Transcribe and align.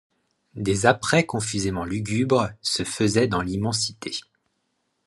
Des 0.55 0.87
apprêts, 0.87 1.27
confusément 1.27 1.85
lugubres, 1.85 2.49
se 2.63 2.83
faisaient 2.83 3.27
dans 3.27 3.43
l’immensité. 3.43 4.15